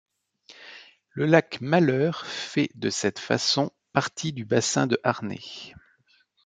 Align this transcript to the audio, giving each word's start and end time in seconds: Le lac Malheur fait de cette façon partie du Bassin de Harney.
Le 1.11 1.27
lac 1.27 1.61
Malheur 1.61 2.25
fait 2.25 2.71
de 2.73 2.89
cette 2.89 3.19
façon 3.19 3.69
partie 3.93 4.33
du 4.33 4.45
Bassin 4.45 4.87
de 4.87 4.99
Harney. 5.03 5.75